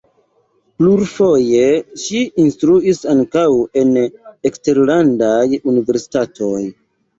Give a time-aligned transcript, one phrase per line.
[0.77, 1.65] Plurfoje
[2.05, 3.45] ŝi instruis ankaŭ
[3.83, 5.39] en eksterlandaj
[5.75, 6.61] universitatoj.